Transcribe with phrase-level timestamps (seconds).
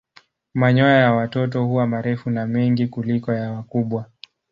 [0.53, 4.05] Manyoya ya watoto huwa marefu na mengi kuliko ya wakubwa.